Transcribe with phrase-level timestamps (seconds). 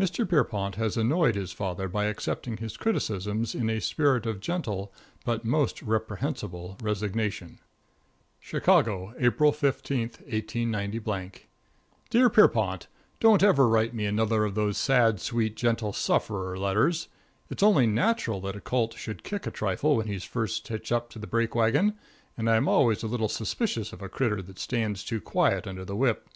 [0.00, 0.26] Mr.
[0.28, 3.80] || Pierrepont has annoyed || his father by accepting || his criticisms in a ||
[3.82, 4.90] spirit of gentle,
[5.22, 7.58] but || most reprehensible, || resignation.
[7.82, 11.30] |++ XII CHICAGO, April 15, 189
[12.08, 12.86] Dear Pierrepont:
[13.20, 17.08] Don't ever write me another of those sad, sweet, gentle sufferer letters.
[17.50, 21.10] It's only natural that a colt should kick a trifle when he's first hitched up
[21.10, 21.98] to the break wagon,
[22.38, 25.96] and I'm always a little suspicious of a critter that stands too quiet under the
[25.96, 26.26] whip.